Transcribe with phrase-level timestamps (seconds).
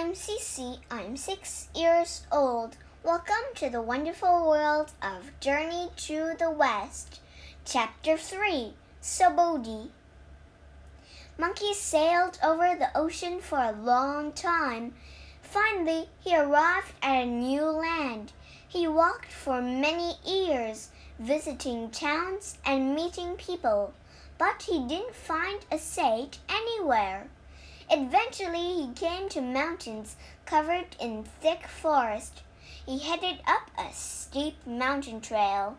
[0.00, 0.78] I'm Cece.
[0.92, 2.76] I'm six years old.
[3.02, 7.18] Welcome to the wonderful world of Journey to the West.
[7.64, 9.88] Chapter 3 Subodhi.
[11.36, 14.94] Monkey sailed over the ocean for a long time.
[15.42, 18.30] Finally, he arrived at a new land.
[18.68, 23.92] He walked for many years, visiting towns and meeting people,
[24.38, 27.26] but he didn't find a sage anywhere.
[27.90, 32.42] Eventually, he came to mountains covered in thick forest.
[32.84, 35.76] He headed up a steep mountain trail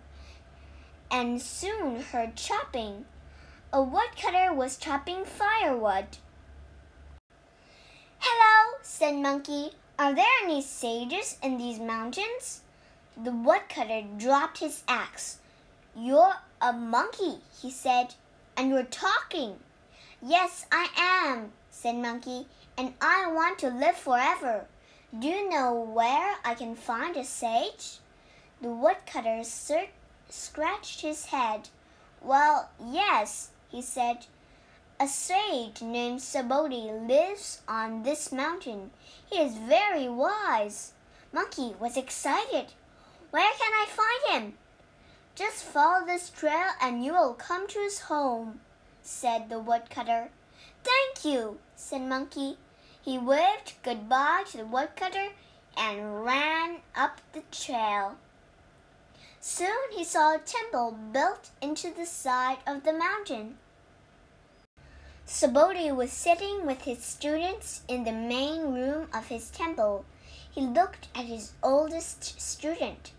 [1.12, 3.06] and soon heard chopping.
[3.72, 6.18] A woodcutter was chopping firewood.
[8.20, 9.72] Hello, said Monkey.
[9.98, 12.62] Are there any sages in these mountains?
[13.22, 15.40] The woodcutter dropped his axe.
[15.96, 18.16] You're a monkey, he said,
[18.56, 19.58] and you're talking.
[20.22, 22.48] Yes, I am, said Monkey,
[22.78, 24.66] and I want to live forever.
[25.18, 28.00] Do you know where I can find a sage?
[28.62, 29.42] The woodcutter
[30.30, 31.70] scratched his head.
[32.22, 34.26] Well, yes, he said.
[35.00, 38.92] A sage named Subodhi lives on this mountain.
[39.30, 40.94] He is very wise.
[41.32, 42.74] Monkey was excited.
[43.32, 44.54] Where can I find him?
[45.36, 48.60] Just follow this trail and you will come to his home,
[49.02, 50.32] said the woodcutter.
[50.84, 52.58] Thank you, said Monkey.
[53.02, 55.30] He waved goodbye to the woodcutter
[55.78, 58.16] and ran up the trail.
[59.42, 63.58] Soon he saw a temple built into the side of the mountain.
[65.26, 70.04] Subodhi was sitting with his students in the main room of his temple.
[70.52, 73.12] He looked at his oldest student.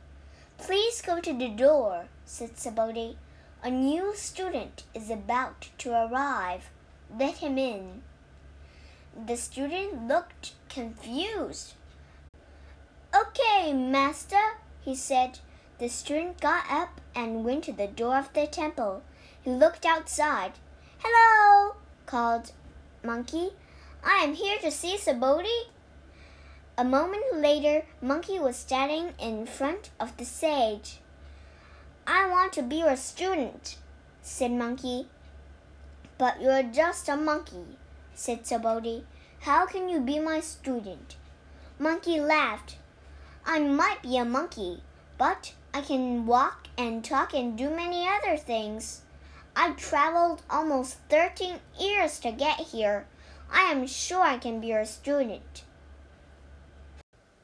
[0.58, 3.16] Please go to the door, said Subodhi.
[3.62, 6.70] A new student is about to arrive.
[7.18, 8.02] Let him in.
[9.26, 11.74] The student looked confused.
[13.14, 15.40] Okay, master, he said.
[15.78, 19.02] The student got up and went to the door of the temple.
[19.42, 20.52] He looked outside.
[20.98, 21.76] Hello,
[22.06, 22.52] called
[23.02, 23.50] Monkey.
[24.04, 25.68] I am here to see Subodhi.
[26.78, 30.98] A moment later, Monkey was standing in front of the sage.
[32.06, 33.76] I want to be your student,
[34.22, 35.08] said Monkey.
[36.20, 37.78] But you're just a monkey,
[38.14, 39.04] said Subodhi.
[39.40, 41.16] How can you be my student?
[41.78, 42.76] Monkey laughed.
[43.46, 44.82] I might be a monkey,
[45.16, 49.00] but I can walk and talk and do many other things.
[49.56, 53.06] I've traveled almost 13 years to get here.
[53.50, 55.64] I am sure I can be your student.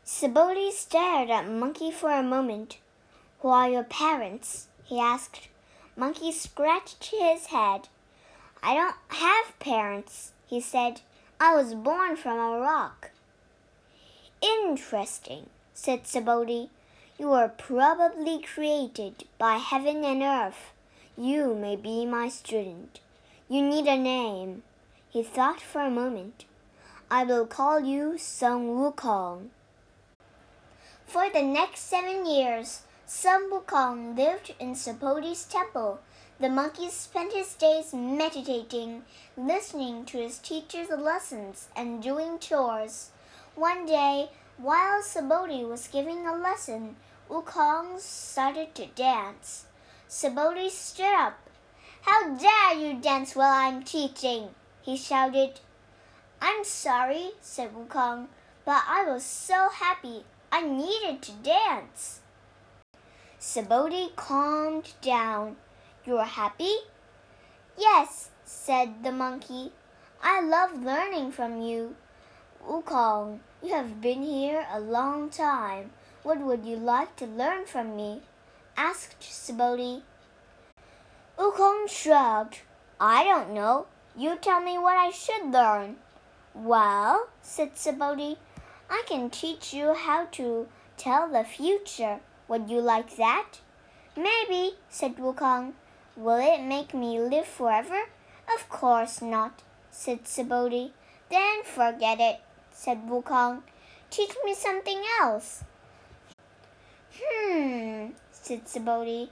[0.04, 2.76] Subodhi stared at Monkey for a moment.
[3.40, 4.66] Who are your parents?
[4.84, 5.48] he asked.
[5.96, 7.88] Monkey scratched his head.
[8.62, 11.00] I don't have parents, he said.
[11.38, 13.10] I was born from a rock.
[14.40, 16.70] Interesting, said Subodhi.
[17.18, 20.72] You were probably created by heaven and earth.
[21.16, 23.00] You may be my student.
[23.48, 24.62] You need a name.
[25.08, 26.44] He thought for a moment.
[27.10, 29.48] I will call you Sun Wukong.
[31.06, 36.00] For the next seven years, Sun Wukong lived in Subodhi's temple
[36.38, 39.02] the monkey spent his days meditating,
[39.38, 43.10] listening to his teacher's lessons, and doing chores.
[43.54, 46.96] One day, while Subodhi was giving a lesson,
[47.30, 49.64] Wukong started to dance.
[50.08, 51.38] Subodhi stood up.
[52.02, 54.50] How dare you dance while I'm teaching?
[54.82, 55.60] he shouted.
[56.40, 58.26] I'm sorry, said Wukong,
[58.66, 62.20] but I was so happy I needed to dance.
[63.40, 65.56] Subodhi calmed down
[66.06, 66.74] you're happy?
[67.76, 69.72] Yes, said the monkey.
[70.22, 71.96] I love learning from you.
[72.66, 75.90] Wukong, you have been here a long time.
[76.22, 78.22] What would you like to learn from me?
[78.76, 80.02] asked Subodhi.
[81.38, 82.60] Wukong shrugged.
[83.00, 83.86] I don't know.
[84.16, 85.96] You tell me what I should learn.
[86.54, 88.38] Well, said Subodhi,
[88.88, 92.20] I can teach you how to tell the future.
[92.48, 93.60] Would you like that?
[94.16, 95.74] Maybe, said Wukong.
[96.16, 98.04] Will it make me live forever?
[98.54, 100.92] Of course not, said Subodhi.
[101.30, 102.40] Then forget it,
[102.72, 103.62] said Wukong.
[104.10, 105.62] Teach me something else.
[107.14, 109.28] Hmm, said Subodhi.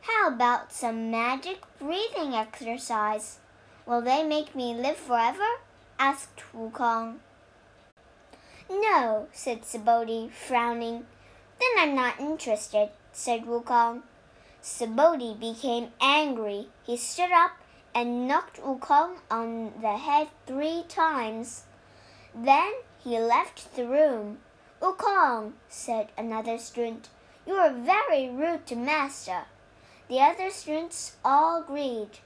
[0.00, 3.38] How about some magic breathing exercise?
[3.84, 5.60] Will they make me live forever?
[5.98, 7.18] asked Wukong.
[8.70, 11.04] No, said Subodhi, frowning.
[11.60, 14.02] Then I'm not interested, said Wukong.
[14.62, 16.68] Subodhi became angry.
[16.84, 17.52] He stood up
[17.92, 21.64] and knocked Wukong on the head three times.
[22.32, 22.72] Then
[23.02, 24.38] he left the room.
[24.80, 27.08] Wukong, said another student,
[27.44, 29.46] you are very rude to master.
[30.08, 32.20] The other students all agreed.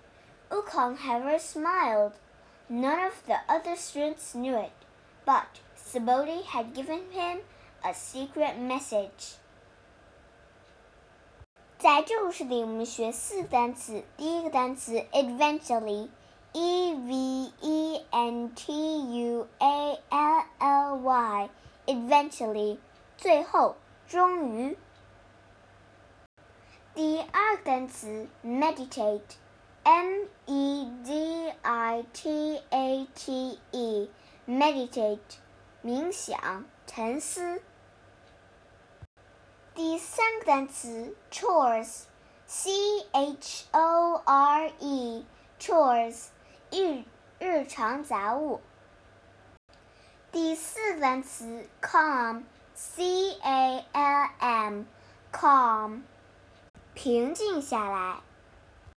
[0.51, 2.13] Wukong, however, smiled.
[2.69, 4.73] None of the other students knew it,
[5.25, 7.39] but Subodhi had given him
[7.83, 9.37] a secret message.
[11.87, 14.03] 在这故事里，我们学四个单词。
[14.17, 22.79] 第一个单词 eventually，e v e n t u a l l y，eventually，
[23.17, 23.77] 最后，
[24.09, 24.77] 终于。
[26.93, 35.19] 第二个单词 meditate，m e d i t a t e，meditate，
[35.85, 37.63] 冥想、沉思。
[39.77, 42.71] 第三个单词 chores，c
[43.13, 46.29] h o r e，chores，
[46.71, 47.05] 日
[47.39, 48.63] 日常杂物。
[50.33, 56.01] 第四个单词 calm，c a l m，calm，
[56.95, 58.26] 平静下来。